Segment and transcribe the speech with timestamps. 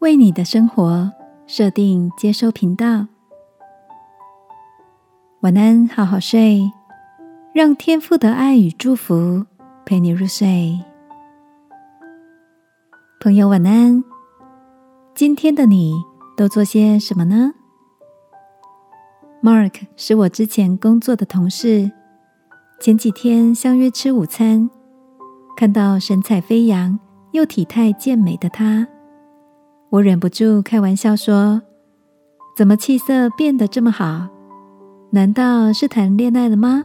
[0.00, 1.12] 为你的生活
[1.46, 3.06] 设定接收频道。
[5.40, 6.72] 晚安，好好睡，
[7.52, 9.44] 让天父的爱与祝福
[9.84, 10.80] 陪你入睡。
[13.20, 14.02] 朋友，晚安。
[15.14, 15.92] 今天的你
[16.34, 17.52] 都做些什么呢
[19.42, 21.92] ？Mark 是我之前工作的同事，
[22.80, 24.70] 前几天相约吃午餐，
[25.58, 26.98] 看到神采飞扬
[27.32, 28.88] 又体态健美的他。
[29.90, 31.60] 我忍不住开玩笑说
[32.56, 34.28] ：“怎么气色变得这么好？
[35.10, 36.84] 难道是谈恋爱了吗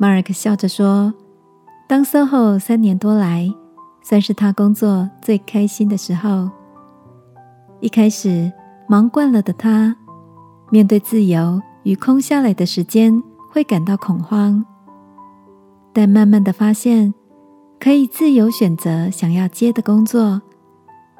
[0.00, 1.14] ？”Mark 笑着说
[1.86, 3.54] ：“当 SOHO 三年多来，
[4.02, 6.50] 算是他工作最开心的时候。
[7.78, 8.52] 一开始
[8.88, 9.94] 忙惯了的他，
[10.70, 14.64] 面对自由与空下来的时间会感到恐慌，
[15.92, 17.14] 但慢慢的发现，
[17.78, 20.42] 可以自由选择想要接的工作。”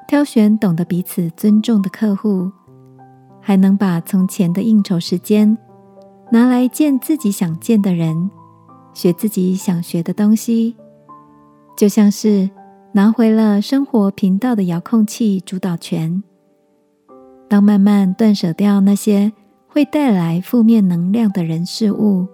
[0.09, 2.51] 挑选懂得彼此尊重的客户，
[3.43, 5.59] 还能把从前的应酬时间
[6.33, 8.31] 拿来见自己想见的人，
[8.95, 10.75] 学自己想学的东西，
[11.77, 12.49] 就像是
[12.93, 16.23] 拿回了生活频道的遥控器主导权。
[17.47, 19.31] 当慢慢断舍掉那些
[19.69, 22.27] 会带来负面能量的人事物，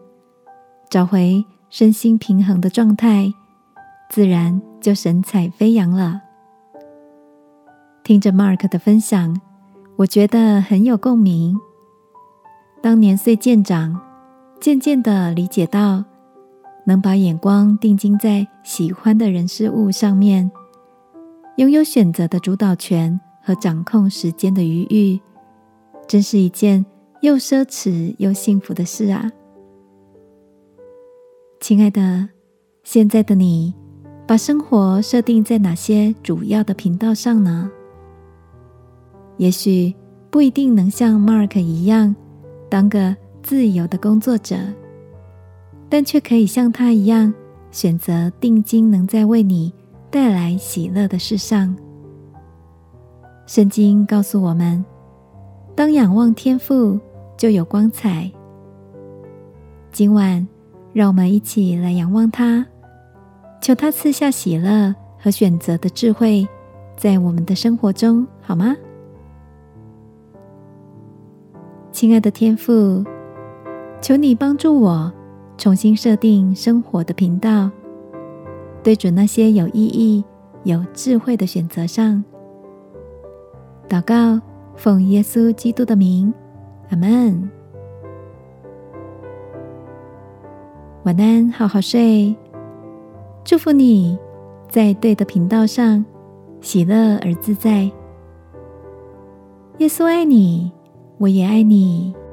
[0.88, 3.34] 找回身心平衡的状态，
[4.11, 6.20] 自然就神采飞扬了。
[8.05, 9.41] 听着 Mark 的分享，
[9.97, 11.58] 我觉得很有共鸣。
[12.83, 13.98] 当年岁渐长，
[14.60, 16.05] 渐渐的理解到，
[16.86, 20.50] 能把眼光定睛在喜欢的人事物上面，
[21.56, 25.19] 拥有选择的主导权和掌控时间的余裕，
[26.06, 26.84] 真是一件
[27.22, 29.32] 又奢侈又幸福的事啊！
[31.58, 32.28] 亲爱的，
[32.82, 33.72] 现在的你，
[34.27, 37.70] 把生活设定在哪些主要的频道上呢？
[39.37, 39.95] 也许
[40.31, 42.15] 不一定能像 Mark 一样
[42.69, 44.56] 当个自由的工作者，
[45.89, 47.33] 但却可以像他一样
[47.71, 49.73] 选择定睛能在为你
[50.11, 51.77] 带来喜乐的事上。
[53.47, 54.84] 圣经告诉我们，
[55.75, 56.99] 当仰望天赋，
[57.37, 58.31] 就有光彩。
[59.93, 60.47] 今晚，
[60.93, 62.67] 让我们一起来仰望他，
[63.61, 66.49] 求他赐下喜乐和选择的智慧，
[66.97, 68.75] 在我们的生活中，好吗？
[71.94, 73.05] 亲爱的天父，
[74.00, 75.12] 求你帮助我
[75.56, 77.71] 重新设定生活的频道，
[78.82, 80.25] 对准那些有意义、
[80.65, 82.25] 有智慧的选择上。
[83.88, 84.43] 祷告，
[84.75, 86.34] 奉耶稣基督的名，
[86.91, 87.49] 阿门。
[91.05, 92.34] 晚安，好好睡。
[93.44, 94.19] 祝福你
[94.69, 96.05] 在对的频道上，
[96.61, 97.88] 喜乐而自在。
[99.78, 100.72] 耶稣爱你。
[101.25, 102.24] 我也爱你。